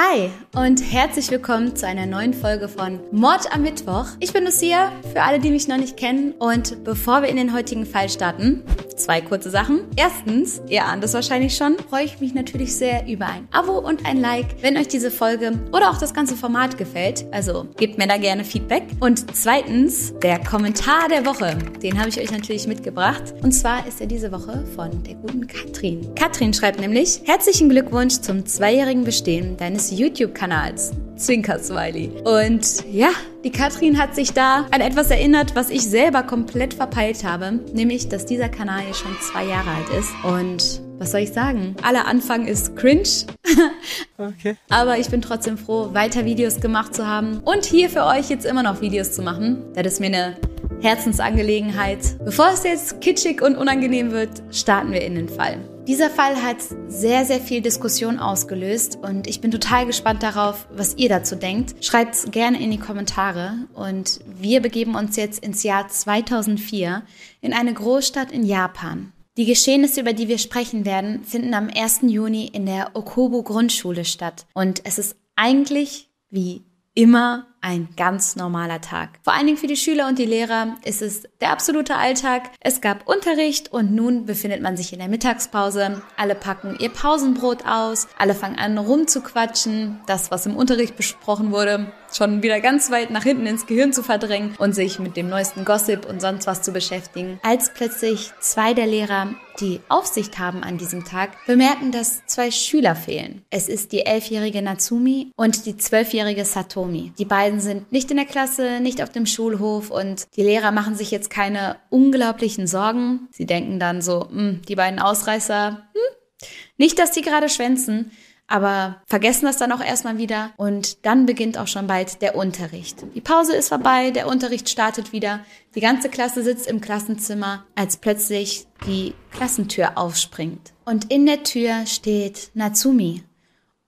[0.00, 4.06] Hi und herzlich willkommen zu einer neuen Folge von Mord am Mittwoch.
[4.20, 6.34] Ich bin Lucia, für alle, die mich noch nicht kennen.
[6.38, 8.62] Und bevor wir in den heutigen Fall starten,
[8.98, 9.80] zwei kurze Sachen.
[9.96, 14.06] Erstens, ihr ahnt es wahrscheinlich schon, freue ich mich natürlich sehr über ein Abo und
[14.06, 17.24] ein Like, wenn euch diese Folge oder auch das ganze Format gefällt.
[17.32, 18.84] Also gebt mir da gerne Feedback.
[19.00, 23.34] Und zweitens, der Kommentar der Woche, den habe ich euch natürlich mitgebracht.
[23.42, 26.14] Und zwar ist er diese Woche von der guten Katrin.
[26.14, 30.92] Katrin schreibt nämlich, herzlichen Glückwunsch zum zweijährigen Bestehen deines YouTube-Kanals.
[31.18, 32.10] Zwinker Smiley.
[32.24, 33.10] Und ja,
[33.44, 37.60] die Katrin hat sich da an etwas erinnert, was ich selber komplett verpeilt habe.
[37.72, 40.10] Nämlich, dass dieser Kanal hier schon zwei Jahre alt ist.
[40.24, 41.76] Und was soll ich sagen?
[41.82, 43.26] Aller Anfang ist cringe.
[44.18, 44.56] okay.
[44.68, 48.44] Aber ich bin trotzdem froh, weiter Videos gemacht zu haben und hier für euch jetzt
[48.44, 49.62] immer noch Videos zu machen.
[49.74, 50.36] Das ist mir eine
[50.80, 52.18] Herzensangelegenheit.
[52.24, 55.58] Bevor es jetzt kitschig und unangenehm wird, starten wir in den Fall.
[55.88, 60.94] Dieser Fall hat sehr, sehr viel Diskussion ausgelöst und ich bin total gespannt darauf, was
[60.98, 61.82] ihr dazu denkt.
[61.82, 67.04] Schreibt es gerne in die Kommentare und wir begeben uns jetzt ins Jahr 2004
[67.40, 69.14] in eine Großstadt in Japan.
[69.38, 72.00] Die Geschehnisse, über die wir sprechen werden, finden am 1.
[72.02, 78.80] Juni in der Okobu Grundschule statt und es ist eigentlich wie immer ein ganz normaler
[78.80, 79.18] Tag.
[79.22, 82.50] Vor allen Dingen für die Schüler und die Lehrer ist es der absolute Alltag.
[82.60, 86.02] Es gab Unterricht und nun befindet man sich in der Mittagspause.
[86.16, 90.00] Alle packen ihr Pausenbrot aus, alle fangen an rumzuquatschen.
[90.06, 94.02] Das, was im Unterricht besprochen wurde, schon wieder ganz weit nach hinten ins Gehirn zu
[94.02, 98.74] verdrängen und sich mit dem neuesten Gossip und sonst was zu beschäftigen, als plötzlich zwei
[98.74, 103.42] der Lehrer, die Aufsicht haben an diesem Tag, bemerken, dass zwei Schüler fehlen.
[103.50, 107.12] Es ist die elfjährige Natsumi und die zwölfjährige Satomi.
[107.18, 110.94] Die beiden sind nicht in der Klasse, nicht auf dem Schulhof und die Lehrer machen
[110.94, 113.28] sich jetzt keine unglaublichen Sorgen.
[113.30, 118.12] Sie denken dann so, hm, die beiden Ausreißer, hm, nicht, dass die gerade schwänzen,
[118.46, 123.04] aber vergessen das dann auch erstmal wieder und dann beginnt auch schon bald der Unterricht.
[123.14, 125.40] Die Pause ist vorbei, der Unterricht startet wieder,
[125.74, 130.72] die ganze Klasse sitzt im Klassenzimmer, als plötzlich die Klassentür aufspringt.
[130.84, 133.22] Und in der Tür steht Natsumi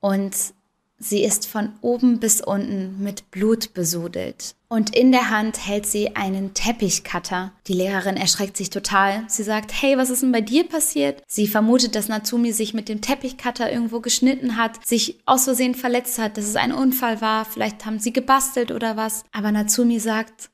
[0.00, 0.34] und
[1.02, 4.54] Sie ist von oben bis unten mit Blut besudelt.
[4.68, 7.52] Und in der Hand hält sie einen Teppichcutter.
[7.66, 9.24] Die Lehrerin erschreckt sich total.
[9.26, 11.22] Sie sagt, hey, was ist denn bei dir passiert?
[11.26, 16.18] Sie vermutet, dass Natsumi sich mit dem Teppichcutter irgendwo geschnitten hat, sich aus Versehen verletzt
[16.18, 17.46] hat, dass es ein Unfall war.
[17.46, 19.24] Vielleicht haben sie gebastelt oder was.
[19.32, 20.50] Aber Natsumi sagt,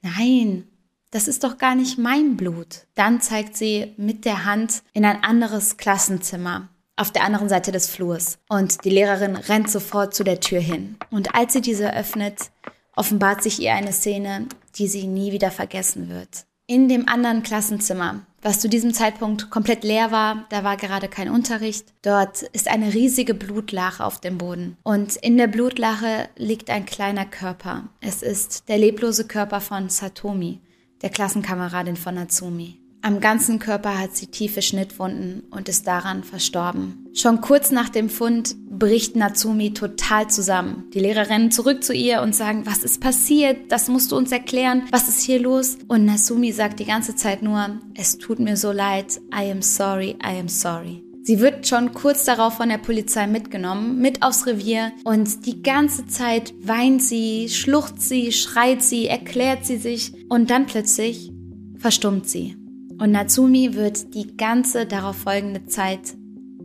[0.00, 0.68] nein,
[1.10, 2.86] das ist doch gar nicht mein Blut.
[2.94, 7.88] Dann zeigt sie mit der Hand in ein anderes Klassenzimmer auf der anderen Seite des
[7.88, 8.38] Flurs.
[8.48, 10.96] Und die Lehrerin rennt sofort zu der Tür hin.
[11.10, 12.50] Und als sie diese öffnet,
[12.94, 16.46] offenbart sich ihr eine Szene, die sie nie wieder vergessen wird.
[16.66, 21.28] In dem anderen Klassenzimmer, was zu diesem Zeitpunkt komplett leer war, da war gerade kein
[21.28, 24.76] Unterricht, dort ist eine riesige Blutlache auf dem Boden.
[24.82, 27.88] Und in der Blutlache liegt ein kleiner Körper.
[28.00, 30.60] Es ist der leblose Körper von Satomi,
[31.02, 32.81] der Klassenkameradin von Natsumi.
[33.04, 37.08] Am ganzen Körper hat sie tiefe Schnittwunden und ist daran verstorben.
[37.14, 40.84] Schon kurz nach dem Fund bricht Natsumi total zusammen.
[40.94, 43.72] Die Lehrer rennen zurück zu ihr und sagen, was ist passiert?
[43.72, 44.84] Das musst du uns erklären.
[44.92, 45.78] Was ist hier los?
[45.88, 49.20] Und Natsumi sagt die ganze Zeit nur, es tut mir so leid.
[49.34, 51.02] I am sorry, I am sorry.
[51.24, 56.06] Sie wird schon kurz darauf von der Polizei mitgenommen, mit aufs Revier und die ganze
[56.06, 61.32] Zeit weint sie, schlucht sie, schreit sie, erklärt sie sich und dann plötzlich
[61.78, 62.56] verstummt sie.
[63.02, 66.14] Und Natsumi wird die ganze darauf folgende Zeit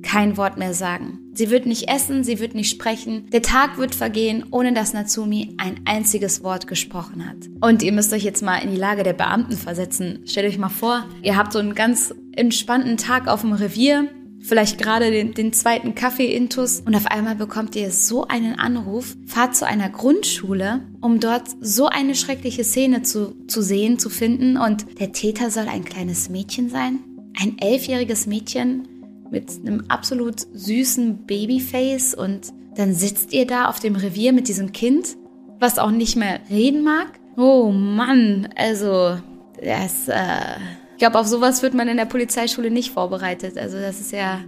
[0.03, 1.17] kein Wort mehr sagen.
[1.33, 3.27] Sie wird nicht essen, sie wird nicht sprechen.
[3.31, 7.37] Der Tag wird vergehen, ohne dass Natsumi ein einziges Wort gesprochen hat.
[7.59, 10.19] Und ihr müsst euch jetzt mal in die Lage der Beamten versetzen.
[10.27, 14.07] Stellt euch mal vor, ihr habt so einen ganz entspannten Tag auf dem Revier
[14.47, 19.55] vielleicht gerade den, den zweiten Kaffee-Intus und auf einmal bekommt ihr so einen Anruf, fahrt
[19.55, 24.99] zu einer Grundschule, um dort so eine schreckliche Szene zu, zu sehen, zu finden und
[24.99, 26.99] der Täter soll ein kleines Mädchen sein,
[27.39, 28.87] ein elfjähriges Mädchen
[29.29, 34.71] mit einem absolut süßen Babyface und dann sitzt ihr da auf dem Revier mit diesem
[34.71, 35.17] Kind,
[35.59, 37.07] was auch nicht mehr reden mag.
[37.35, 39.17] Oh Mann, also
[39.61, 40.59] das, äh,
[40.97, 43.55] ich glaube, auf sowas wird man in der Polizeischule nicht vorbereitet.
[43.55, 44.39] Also das ist ja,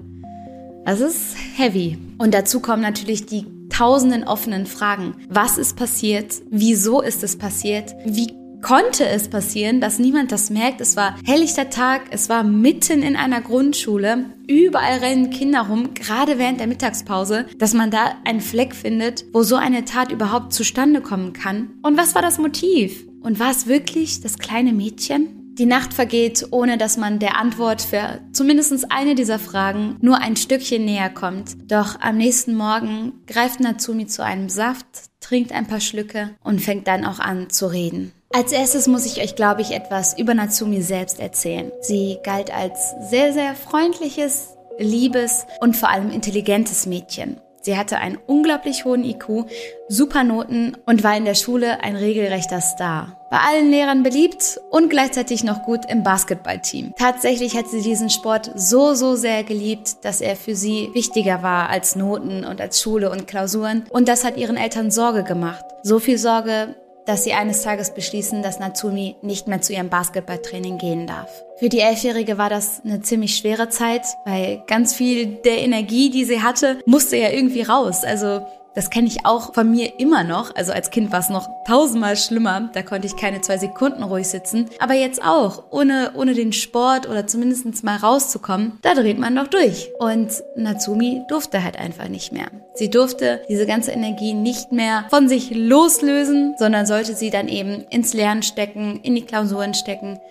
[0.83, 1.99] das ist heavy.
[2.17, 5.13] Und dazu kommen natürlich die tausenden offenen Fragen.
[5.29, 6.41] Was ist passiert?
[6.49, 7.93] Wieso ist es passiert?
[8.03, 10.81] Wie konnte es passieren, dass niemand das merkt?
[10.81, 16.39] Es war helllichter Tag, es war mitten in einer Grundschule, überall rennen Kinder rum, gerade
[16.39, 21.01] während der Mittagspause, dass man da einen Fleck findet, wo so eine Tat überhaupt zustande
[21.01, 21.75] kommen kann.
[21.83, 23.05] Und was war das Motiv?
[23.21, 25.38] Und war es wirklich das kleine Mädchen?
[25.59, 30.37] Die Nacht vergeht, ohne dass man der Antwort für zumindest eine dieser Fragen nur ein
[30.37, 31.69] Stückchen näher kommt.
[31.69, 34.85] Doch am nächsten Morgen greift Natsumi zu einem Saft,
[35.19, 38.13] trinkt ein paar Schlücke und fängt dann auch an zu reden.
[38.31, 41.73] Als erstes muss ich euch, glaube ich, etwas über Natsumi selbst erzählen.
[41.81, 47.41] Sie galt als sehr, sehr freundliches, liebes und vor allem intelligentes Mädchen.
[47.69, 49.45] Sie hatte einen unglaublich hohen IQ,
[49.89, 53.15] super Noten und war in der Schule ein regelrechter Star.
[53.29, 56.95] Bei allen Lehrern beliebt und gleichzeitig noch gut im Basketballteam.
[56.97, 61.69] Tatsächlich hat sie diesen Sport so, so sehr geliebt, dass er für sie wichtiger war
[61.69, 63.85] als Noten und als Schule und Klausuren.
[63.91, 65.63] Und das hat ihren Eltern Sorge gemacht.
[65.83, 66.73] So viel Sorge,
[67.09, 71.43] dass sie eines Tages beschließen, dass Natsumi nicht mehr zu ihrem Basketballtraining gehen darf.
[71.57, 76.23] Für die Elfjährige war das eine ziemlich schwere Zeit, weil ganz viel der Energie, die
[76.23, 78.03] sie hatte, musste ja irgendwie raus.
[78.03, 78.45] Also
[78.79, 80.55] das kenne ich auch von mir immer noch.
[80.55, 82.69] Also als Kind war es noch tausendmal schlimmer.
[82.71, 84.69] Da konnte ich keine zwei Sekunden ruhig sitzen.
[84.79, 89.47] Aber jetzt auch, ohne, ohne den Sport oder zumindest mal rauszukommen, da dreht man doch
[89.47, 89.89] durch.
[89.99, 92.47] Und Natsumi durfte halt einfach nicht mehr.
[92.73, 97.83] Sie durfte diese ganze Energie nicht mehr von sich loslösen, sondern sollte sie dann eben
[97.89, 100.21] ins Lernen stecken, in die Klausuren stecken.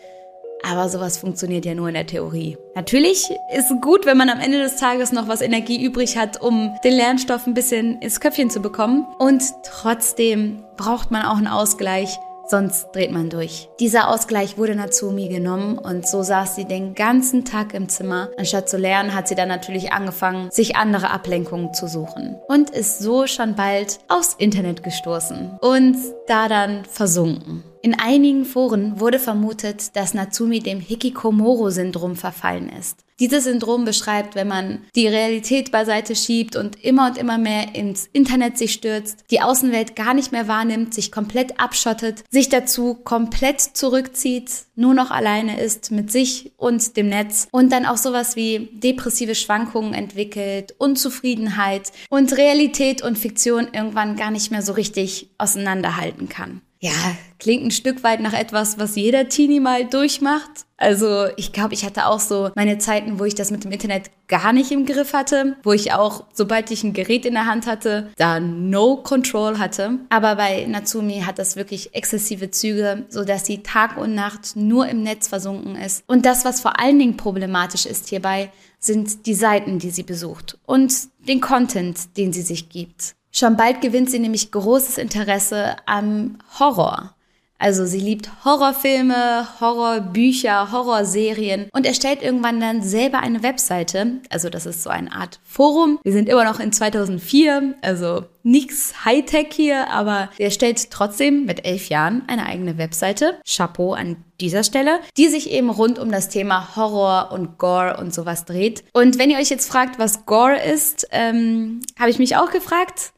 [0.63, 2.57] Aber sowas funktioniert ja nur in der Theorie.
[2.75, 6.41] Natürlich ist es gut, wenn man am Ende des Tages noch was Energie übrig hat,
[6.41, 9.07] um den Lernstoff ein bisschen ins Köpfchen zu bekommen.
[9.19, 12.19] Und trotzdem braucht man auch einen Ausgleich,
[12.51, 13.69] sonst dreht man durch.
[13.81, 18.31] Dieser Ausgleich wurde Natsumi genommen und so saß sie den ganzen Tag im Zimmer.
[18.39, 22.99] Anstatt zu lernen, hat sie dann natürlich angefangen, sich andere Ablenkungen zu suchen und ist
[22.99, 25.97] so schon bald aufs Internet gestoßen und
[26.27, 27.63] da dann versunken.
[27.81, 33.05] In einigen Foren wurde vermutet, dass Natsumi dem Hikikomoro-Syndrom verfallen ist.
[33.21, 38.09] Dieses Syndrom beschreibt, wenn man die Realität beiseite schiebt und immer und immer mehr ins
[38.13, 43.61] Internet sich stürzt, die Außenwelt gar nicht mehr wahrnimmt, sich komplett abschottet, sich dazu komplett
[43.61, 48.71] zurückzieht, nur noch alleine ist mit sich und dem Netz und dann auch sowas wie
[48.73, 56.29] depressive Schwankungen entwickelt, Unzufriedenheit und Realität und Fiktion irgendwann gar nicht mehr so richtig auseinanderhalten
[56.29, 56.93] kann ja,
[57.41, 60.67] klingt ein Stück weit nach etwas, was jeder Teenie mal durchmacht.
[60.77, 64.11] Also ich glaube, ich hatte auch so meine Zeiten, wo ich das mit dem Internet
[64.29, 67.67] gar nicht im Griff hatte, wo ich auch, sobald ich ein Gerät in der Hand
[67.67, 69.99] hatte, da no control hatte.
[70.09, 74.87] Aber bei Natsumi hat das wirklich exzessive Züge, so dass sie Tag und Nacht nur
[74.87, 76.05] im Netz versunken ist.
[76.07, 80.59] Und das, was vor allen Dingen problematisch ist hierbei, sind die Seiten, die sie besucht
[80.65, 80.95] und
[81.27, 83.17] den Content, den sie sich gibt.
[83.39, 87.15] Schon bald gewinnt sie nämlich großes Interesse am Horror.
[87.57, 94.21] Also sie liebt Horrorfilme, Horrorbücher, Horrorserien und erstellt irgendwann dann selber eine Webseite.
[94.29, 96.01] Also das ist so eine Art Forum.
[96.03, 101.65] Wir sind immer noch in 2004, also nichts Hightech hier, aber er stellt trotzdem mit
[101.65, 103.41] elf Jahren eine eigene Webseite.
[103.47, 108.13] Chapeau an dieser Stelle, die sich eben rund um das Thema Horror und Gore und
[108.13, 108.83] sowas dreht.
[108.95, 113.13] Und wenn ihr euch jetzt fragt, was Gore ist, ähm, habe ich mich auch gefragt.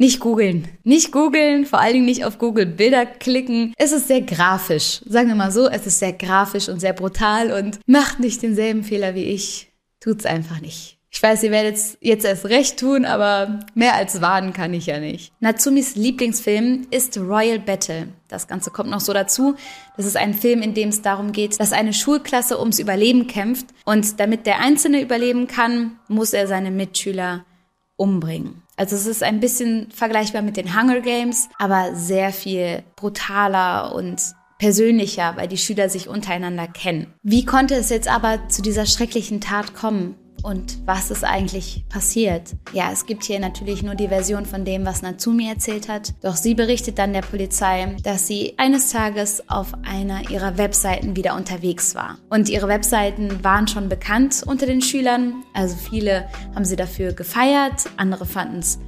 [0.00, 0.68] Nicht googeln.
[0.84, 3.74] Nicht googeln, vor allen Dingen nicht auf Google Bilder klicken.
[3.76, 5.00] Es ist sehr grafisch.
[5.06, 8.84] Sagen wir mal so, es ist sehr grafisch und sehr brutal und macht nicht denselben
[8.84, 9.72] Fehler wie ich.
[9.98, 10.98] Tut's einfach nicht.
[11.10, 14.86] Ich weiß, ihr werdet es jetzt erst recht tun, aber mehr als warnen kann ich
[14.86, 15.32] ja nicht.
[15.40, 18.08] Natsumis Lieblingsfilm ist Royal Battle.
[18.28, 19.56] Das Ganze kommt noch so dazu.
[19.96, 23.66] Das ist ein Film, in dem es darum geht, dass eine Schulklasse ums Überleben kämpft.
[23.84, 27.44] Und damit der Einzelne überleben kann, muss er seine Mitschüler
[27.96, 28.62] umbringen.
[28.78, 34.22] Also es ist ein bisschen vergleichbar mit den Hunger Games, aber sehr viel brutaler und
[34.58, 37.12] persönlicher, weil die Schüler sich untereinander kennen.
[37.22, 40.14] Wie konnte es jetzt aber zu dieser schrecklichen Tat kommen?
[40.48, 42.56] Und was ist eigentlich passiert?
[42.72, 46.14] Ja, es gibt hier natürlich nur die Version von dem, was Natsumi erzählt hat.
[46.22, 51.36] Doch sie berichtet dann der Polizei, dass sie eines Tages auf einer ihrer Webseiten wieder
[51.36, 52.16] unterwegs war.
[52.30, 55.44] Und ihre Webseiten waren schon bekannt unter den Schülern.
[55.52, 58.78] Also viele haben sie dafür gefeiert, andere fanden es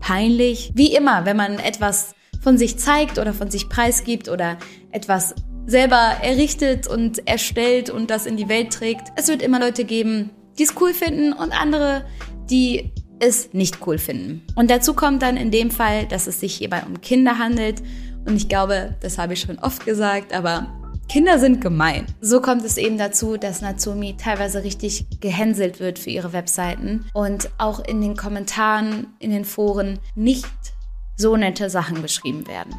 [0.00, 0.70] peinlich.
[0.74, 4.58] Wie immer, wenn man etwas von sich zeigt oder von sich preisgibt oder
[4.92, 9.08] etwas selber errichtet und erstellt und das in die Welt trägt.
[9.16, 12.04] Es wird immer Leute geben, die es cool finden und andere,
[12.50, 14.46] die es nicht cool finden.
[14.54, 17.82] Und dazu kommt dann in dem Fall, dass es sich hierbei um Kinder handelt.
[18.26, 20.68] Und ich glaube, das habe ich schon oft gesagt, aber
[21.08, 22.06] Kinder sind gemein.
[22.20, 27.48] So kommt es eben dazu, dass Natsumi teilweise richtig gehänselt wird für ihre Webseiten und
[27.58, 30.46] auch in den Kommentaren, in den Foren nicht
[31.16, 32.74] so nette Sachen geschrieben werden.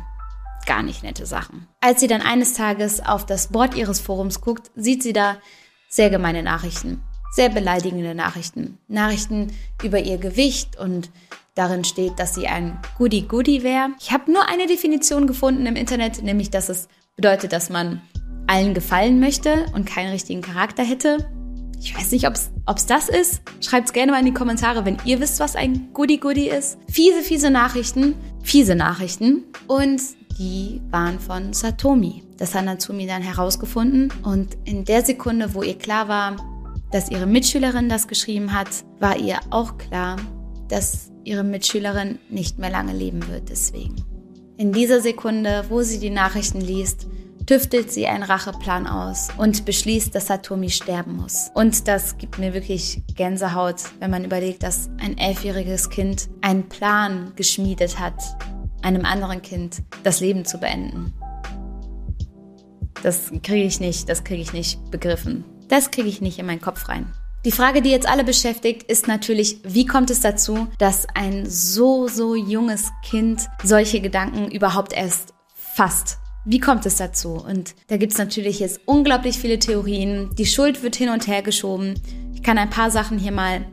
[0.66, 1.68] Gar nicht nette Sachen.
[1.80, 5.38] Als sie dann eines Tages auf das Board ihres Forums guckt, sieht sie da
[5.90, 8.78] sehr gemeine Nachrichten sehr beleidigende Nachrichten.
[8.88, 9.52] Nachrichten
[9.84, 11.10] über ihr Gewicht und
[11.56, 13.90] darin steht, dass sie ein Goody-Goody wäre.
[14.00, 18.02] Ich habe nur eine Definition gefunden im Internet, nämlich dass es bedeutet, dass man
[18.48, 21.30] allen gefallen möchte und keinen richtigen Charakter hätte.
[21.80, 23.42] Ich weiß nicht, ob es das ist.
[23.62, 26.80] Schreibt es gerne mal in die Kommentare, wenn ihr wisst, was ein Goody-Goody ist.
[26.90, 28.16] Fiese, fiese Nachrichten.
[28.42, 29.44] Fiese Nachrichten.
[29.68, 30.02] Und
[30.40, 32.24] die waren von Satomi.
[32.38, 34.12] Das hat Natsumi dann herausgefunden.
[34.24, 36.38] Und in der Sekunde, wo ihr klar war,
[36.92, 40.18] dass ihre Mitschülerin das geschrieben hat, war ihr auch klar,
[40.70, 43.96] dass ihre Mitschülerin nicht mehr lange leben wird deswegen.
[44.58, 47.08] In dieser Sekunde, wo sie die Nachrichten liest,
[47.46, 51.50] tüftelt sie einen Racheplan aus und beschließt, dass Satomi sterben muss.
[51.54, 57.32] Und das gibt mir wirklich Gänsehaut, wenn man überlegt, dass ein elfjähriges Kind einen Plan
[57.36, 58.16] geschmiedet hat,
[58.82, 61.14] einem anderen Kind das Leben zu beenden.
[63.04, 65.46] Das kriege ich nicht, das kriege ich nicht begriffen.
[65.68, 67.12] Das kriege ich nicht in meinen Kopf rein.
[67.46, 72.08] Die Frage, die jetzt alle beschäftigt, ist natürlich, wie kommt es dazu, dass ein so,
[72.08, 76.18] so junges Kind solche Gedanken überhaupt erst fasst?
[76.46, 77.34] Wie kommt es dazu?
[77.34, 80.30] Und da gibt es natürlich jetzt unglaublich viele Theorien.
[80.38, 81.94] Die Schuld wird hin und her geschoben.
[82.34, 83.66] Ich kann ein paar Sachen hier mal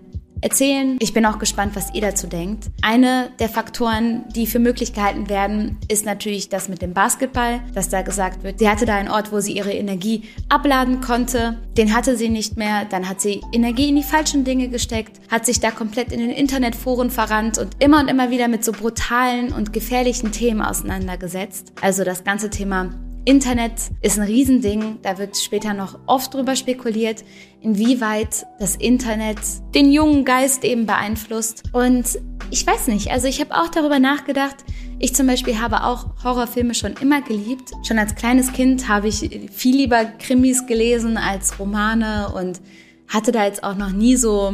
[0.44, 0.98] erzählen.
[1.00, 2.66] Ich bin auch gespannt, was ihr dazu denkt.
[2.82, 7.88] Eine der Faktoren, die für möglich gehalten werden, ist natürlich das mit dem Basketball, dass
[7.88, 11.58] da gesagt wird, sie hatte da einen Ort, wo sie ihre Energie abladen konnte.
[11.78, 12.84] Den hatte sie nicht mehr.
[12.84, 16.30] Dann hat sie Energie in die falschen Dinge gesteckt, hat sich da komplett in den
[16.30, 21.72] Internetforen verrannt und immer und immer wieder mit so brutalen und gefährlichen Themen auseinandergesetzt.
[21.80, 22.90] Also das ganze Thema
[23.26, 27.24] Internet ist ein Riesending, da wird später noch oft drüber spekuliert,
[27.62, 29.38] inwieweit das Internet
[29.74, 31.62] den jungen Geist eben beeinflusst.
[31.72, 32.18] Und
[32.50, 34.56] ich weiß nicht, also ich habe auch darüber nachgedacht.
[34.98, 37.72] Ich zum Beispiel habe auch Horrorfilme schon immer geliebt.
[37.82, 42.60] Schon als kleines Kind habe ich viel lieber Krimis gelesen als Romane und
[43.08, 44.52] hatte da jetzt auch noch nie so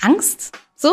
[0.00, 0.58] Angst.
[0.74, 0.90] So,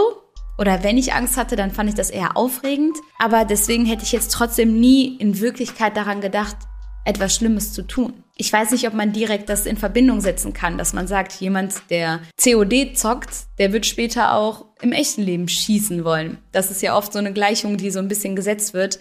[0.57, 2.97] oder wenn ich Angst hatte, dann fand ich das eher aufregend.
[3.19, 6.57] Aber deswegen hätte ich jetzt trotzdem nie in Wirklichkeit daran gedacht,
[7.05, 8.23] etwas Schlimmes zu tun.
[8.35, 11.75] Ich weiß nicht, ob man direkt das in Verbindung setzen kann, dass man sagt, jemand,
[11.89, 16.37] der COD zockt, der wird später auch im echten Leben schießen wollen.
[16.51, 18.99] Das ist ja oft so eine Gleichung, die so ein bisschen gesetzt wird.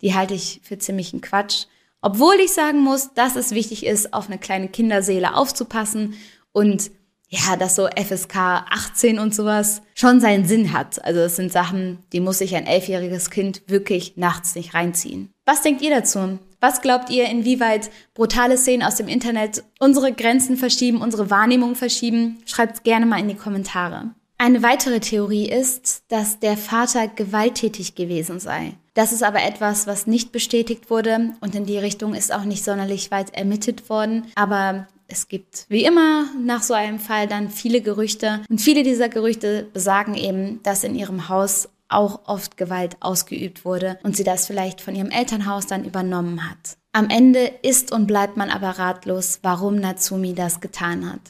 [0.00, 1.66] Die halte ich für ziemlichen Quatsch.
[2.00, 6.14] Obwohl ich sagen muss, dass es wichtig ist, auf eine kleine Kinderseele aufzupassen
[6.52, 6.90] und
[7.28, 11.04] ja, dass so FSK 18 und sowas schon seinen Sinn hat.
[11.04, 15.30] Also das sind Sachen, die muss sich ein elfjähriges Kind wirklich nachts nicht reinziehen.
[15.44, 16.38] Was denkt ihr dazu?
[16.60, 22.38] Was glaubt ihr, inwieweit brutale Szenen aus dem Internet unsere Grenzen verschieben, unsere Wahrnehmung verschieben?
[22.46, 24.10] Schreibt gerne mal in die Kommentare.
[24.38, 28.74] Eine weitere Theorie ist, dass der Vater gewalttätig gewesen sei.
[28.94, 32.64] Das ist aber etwas, was nicht bestätigt wurde und in die Richtung ist auch nicht
[32.64, 34.26] sonderlich weit ermittelt worden.
[34.34, 39.08] Aber es gibt wie immer nach so einem Fall dann viele Gerüchte und viele dieser
[39.08, 44.46] Gerüchte besagen eben, dass in ihrem Haus auch oft Gewalt ausgeübt wurde und sie das
[44.46, 46.76] vielleicht von ihrem Elternhaus dann übernommen hat.
[46.92, 51.20] Am Ende ist und bleibt man aber ratlos, warum Natsumi das getan hat.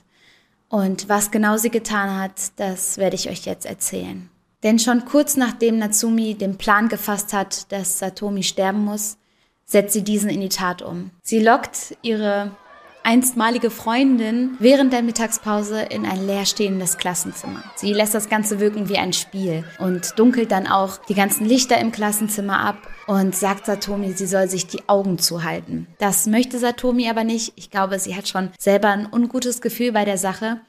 [0.68, 4.28] Und was genau sie getan hat, das werde ich euch jetzt erzählen.
[4.64, 9.16] Denn schon kurz nachdem Natsumi den Plan gefasst hat, dass Satomi sterben muss,
[9.64, 11.10] setzt sie diesen in die Tat um.
[11.22, 12.50] Sie lockt ihre
[13.08, 17.62] einstmalige Freundin während der Mittagspause in ein leerstehendes Klassenzimmer.
[17.74, 21.78] Sie lässt das Ganze wirken wie ein Spiel und dunkelt dann auch die ganzen Lichter
[21.78, 25.86] im Klassenzimmer ab und sagt Satomi, sie soll sich die Augen zuhalten.
[25.96, 27.54] Das möchte Satomi aber nicht.
[27.56, 30.60] Ich glaube, sie hat schon selber ein ungutes Gefühl bei der Sache.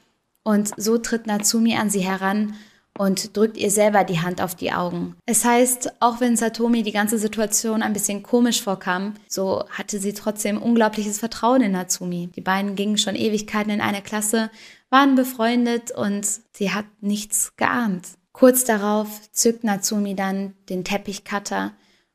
[0.42, 2.54] Und so tritt Natsumi an sie heran
[3.00, 5.16] und drückt ihr selber die Hand auf die Augen.
[5.24, 10.12] Es heißt, auch wenn Satomi die ganze Situation ein bisschen komisch vorkam, so hatte sie
[10.12, 12.28] trotzdem unglaubliches Vertrauen in Natsumi.
[12.36, 14.50] Die beiden gingen schon Ewigkeiten in eine Klasse,
[14.90, 18.06] waren befreundet und sie hat nichts geahnt.
[18.34, 21.72] Kurz darauf zückt Natsumi dann den Teppichcutter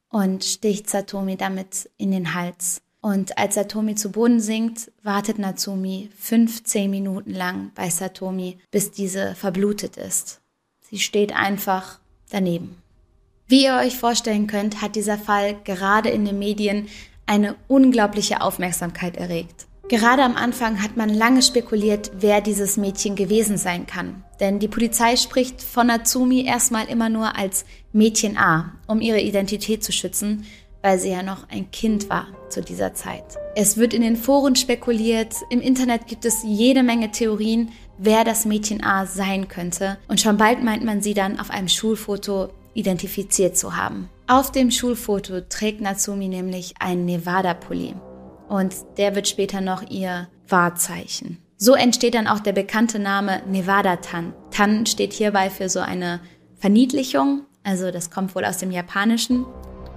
[0.10, 2.84] und sticht Satomi damit in den Hals.
[3.01, 9.34] Und als Satomi zu Boden sinkt, wartet Natsumi 15 Minuten lang bei Satomi, bis diese
[9.34, 10.42] verblutet ist.
[10.89, 12.00] Sie steht einfach
[12.30, 12.77] daneben.
[13.48, 16.88] Wie ihr euch vorstellen könnt, hat dieser Fall gerade in den Medien
[17.25, 19.68] eine unglaubliche Aufmerksamkeit erregt.
[19.88, 24.24] Gerade am Anfang hat man lange spekuliert, wer dieses Mädchen gewesen sein kann.
[24.39, 29.84] Denn die Polizei spricht von Natsumi erstmal immer nur als Mädchen A, um ihre Identität
[29.84, 30.46] zu schützen,
[30.82, 33.24] weil sie ja noch ein Kind war zu dieser Zeit.
[33.56, 38.46] Es wird in den Foren spekuliert, im Internet gibt es jede Menge Theorien, wer das
[38.46, 39.98] Mädchen A sein könnte.
[40.08, 44.10] Und schon bald meint man sie dann auf einem Schulfoto identifiziert zu haben.
[44.28, 47.96] Auf dem Schulfoto trägt Natsumi nämlich einen Nevada-Pulli.
[48.48, 51.40] Und der wird später noch ihr Wahrzeichen.
[51.58, 54.34] So entsteht dann auch der bekannte Name Nevada Tan.
[54.52, 56.20] Tan steht hierbei für so eine
[56.58, 59.46] Verniedlichung, also das kommt wohl aus dem Japanischen.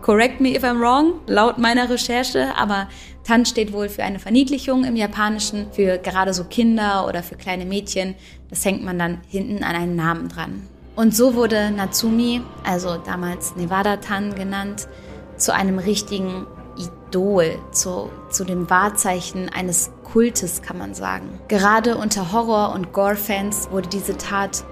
[0.01, 2.89] Correct me if I'm wrong, laut meiner Recherche, aber
[3.29, 7.67] Tan steht wohl für eine Verniedlichung im Japanischen, für gerade so Kinder oder für kleine
[7.67, 8.15] Mädchen.
[8.49, 10.67] Das hängt man dann hinten an einen Namen dran.
[10.97, 14.89] Und so wurde Natsumi, also damals Nevada Tan genannt,
[15.37, 16.47] zu einem richtigen
[16.79, 21.39] Idol, zu, zu dem Wahrzeichen eines Kultes, kann man sagen.
[21.49, 24.65] Gerade unter Horror- und Gore-Fans wurde diese Tat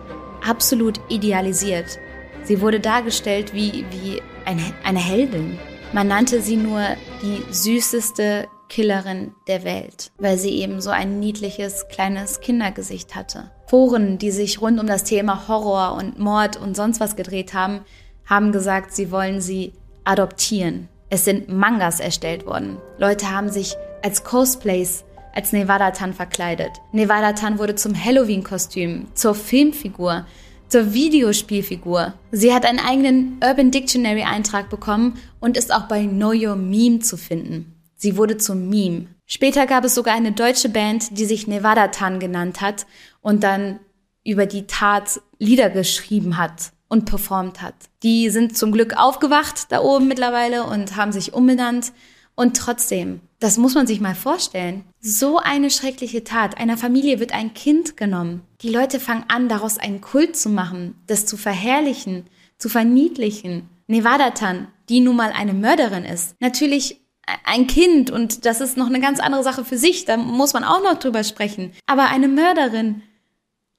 [0.48, 1.98] absolut idealisiert.
[2.44, 5.58] Sie wurde dargestellt wie, wie eine, eine Heldin.
[5.92, 6.82] Man nannte sie nur
[7.22, 13.50] die süßeste Killerin der Welt, weil sie eben so ein niedliches kleines Kindergesicht hatte.
[13.66, 17.80] Foren, die sich rund um das Thema Horror und Mord und sonst was gedreht haben,
[18.24, 19.72] haben gesagt, sie wollen sie
[20.04, 20.88] adoptieren.
[21.10, 22.78] Es sind Mangas erstellt worden.
[22.98, 25.04] Leute haben sich als Cosplays
[25.36, 26.70] als Nevada-Tan verkleidet.
[26.92, 30.24] Nevada-Tan wurde zum Halloween-Kostüm, zur Filmfigur,
[30.68, 32.14] zur Videospielfigur.
[32.32, 37.16] Sie hat einen eigenen Urban Dictionary-Eintrag bekommen und ist auch bei Know Your Meme zu
[37.16, 37.74] finden.
[37.96, 39.06] Sie wurde zum Meme.
[39.26, 42.86] Später gab es sogar eine deutsche Band, die sich Nevada Tan genannt hat
[43.20, 43.80] und dann
[44.24, 47.74] über die Tat Lieder geschrieben hat und performt hat.
[48.02, 51.92] Die sind zum Glück aufgewacht da oben mittlerweile und haben sich umbenannt.
[52.34, 54.84] Und trotzdem, das muss man sich mal vorstellen.
[55.00, 56.58] So eine schreckliche Tat.
[56.58, 58.42] Einer Familie wird ein Kind genommen.
[58.62, 62.24] Die Leute fangen an, daraus einen Kult zu machen, das zu verherrlichen,
[62.58, 63.68] zu verniedlichen.
[63.86, 66.34] Nevada Tan, die nun mal eine Mörderin ist.
[66.40, 67.00] Natürlich
[67.44, 70.04] ein Kind und das ist noch eine ganz andere Sache für sich.
[70.04, 71.72] Da muss man auch noch drüber sprechen.
[71.86, 73.02] Aber eine Mörderin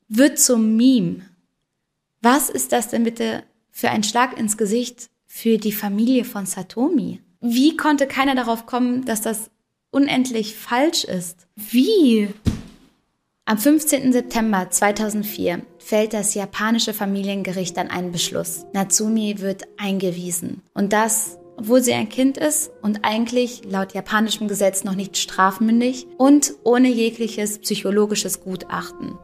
[0.08, 1.22] wird zum Meme.
[2.22, 7.22] Was ist das denn bitte für ein Schlag ins Gesicht für die Familie von Satomi?
[7.40, 9.52] Wie konnte keiner darauf kommen, dass das
[9.92, 11.48] unendlich falsch ist?
[11.56, 12.30] Wie?
[13.46, 14.12] Am 15.
[14.12, 18.66] September 2004 fällt das japanische Familiengericht dann einen Beschluss.
[18.74, 20.64] Natsumi wird eingewiesen.
[20.74, 26.08] Und das, obwohl sie ein Kind ist und eigentlich laut japanischem Gesetz noch nicht strafmündig
[26.18, 29.18] und ohne jegliches psychologisches Gutachten.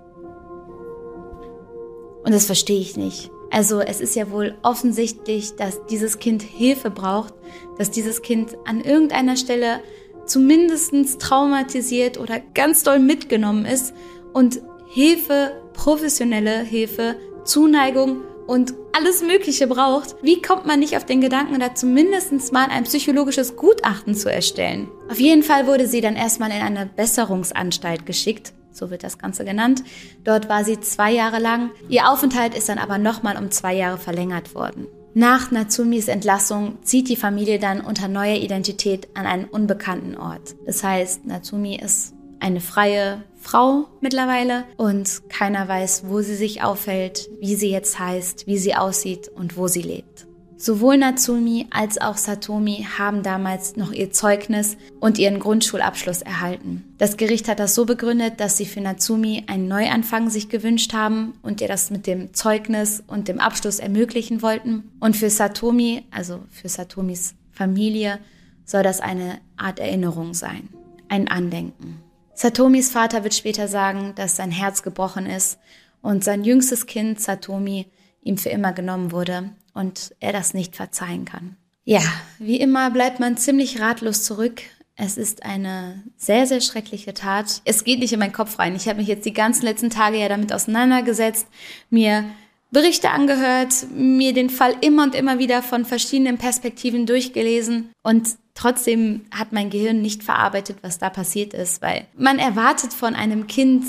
[2.23, 3.29] Und das verstehe ich nicht.
[3.53, 7.35] Also es ist ja wohl offensichtlich, dass dieses Kind Hilfe braucht,
[7.77, 9.79] dass dieses Kind an irgendeiner Stelle
[10.25, 13.93] zumindest traumatisiert oder ganz doll mitgenommen ist
[14.33, 21.21] und Hilfe, professionelle Hilfe, Zuneigung und alles Mögliche braucht, wie kommt man nicht auf den
[21.21, 24.89] Gedanken, da zumindest mal ein psychologisches Gutachten zu erstellen?
[25.11, 29.45] Auf jeden Fall wurde sie dann erstmal in eine Besserungsanstalt geschickt, so wird das Ganze
[29.45, 29.83] genannt.
[30.23, 31.71] Dort war sie zwei Jahre lang.
[31.89, 34.87] Ihr Aufenthalt ist dann aber nochmal um zwei Jahre verlängert worden.
[35.15, 40.55] Nach Natsumis Entlassung zieht die Familie dann unter neuer Identität an einen unbekannten Ort.
[40.65, 47.29] Das heißt, Natsumi ist eine freie Frau mittlerweile und keiner weiß, wo sie sich aufhält,
[47.39, 50.25] wie sie jetzt heißt, wie sie aussieht und wo sie lebt.
[50.63, 56.85] Sowohl Natsumi als auch Satomi haben damals noch ihr Zeugnis und ihren Grundschulabschluss erhalten.
[56.97, 61.33] Das Gericht hat das so begründet, dass sie für Natsumi einen Neuanfang sich gewünscht haben
[61.41, 64.89] und ihr das mit dem Zeugnis und dem Abschluss ermöglichen wollten.
[65.01, 68.19] Und für Satomi, also für Satomis Familie,
[68.63, 70.69] soll das eine Art Erinnerung sein,
[71.09, 71.99] ein Andenken.
[72.35, 75.59] Satomis Vater wird später sagen, dass sein Herz gebrochen ist
[76.01, 77.87] und sein jüngstes Kind Satomi
[78.21, 81.57] ihm für immer genommen wurde und er das nicht verzeihen kann.
[81.85, 82.01] Ja,
[82.39, 84.61] wie immer bleibt man ziemlich ratlos zurück.
[84.95, 87.61] Es ist eine sehr, sehr schreckliche Tat.
[87.65, 88.75] Es geht nicht in meinen Kopf rein.
[88.75, 91.47] Ich habe mich jetzt die ganzen letzten Tage ja damit auseinandergesetzt,
[91.89, 92.25] mir
[92.71, 99.25] Berichte angehört, mir den Fall immer und immer wieder von verschiedenen Perspektiven durchgelesen und trotzdem
[99.31, 103.85] hat mein Gehirn nicht verarbeitet, was da passiert ist, weil man erwartet von einem Kind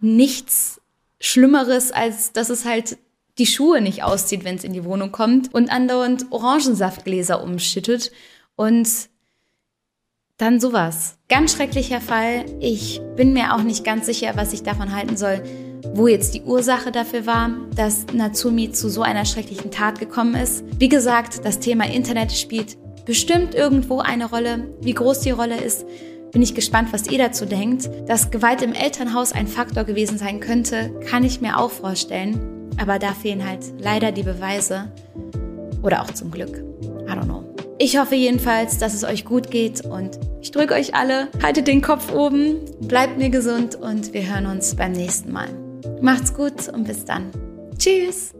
[0.00, 0.80] nichts
[1.20, 2.98] Schlimmeres, als dass es halt
[3.38, 8.12] die Schuhe nicht auszieht, wenn es in die Wohnung kommt und andauernd Orangensaftgläser umschüttet
[8.56, 8.88] und
[10.38, 11.16] dann sowas.
[11.28, 12.44] Ganz schrecklicher Fall.
[12.60, 15.42] Ich bin mir auch nicht ganz sicher, was ich davon halten soll,
[15.94, 20.64] wo jetzt die Ursache dafür war, dass Natsumi zu so einer schrecklichen Tat gekommen ist.
[20.78, 24.74] Wie gesagt, das Thema Internet spielt bestimmt irgendwo eine Rolle.
[24.80, 25.86] Wie groß die Rolle ist,
[26.32, 27.90] bin ich gespannt, was ihr dazu denkt.
[28.06, 32.70] Dass Gewalt im Elternhaus ein Faktor gewesen sein könnte, kann ich mir auch vorstellen.
[32.78, 34.92] Aber da fehlen halt leider die Beweise.
[35.82, 36.62] Oder auch zum Glück.
[37.06, 37.44] I don't know.
[37.78, 41.28] Ich hoffe jedenfalls, dass es euch gut geht und ich drücke euch alle.
[41.42, 45.48] Haltet den Kopf oben, bleibt mir gesund und wir hören uns beim nächsten Mal.
[46.00, 47.30] Macht's gut und bis dann.
[47.78, 48.32] Tschüss.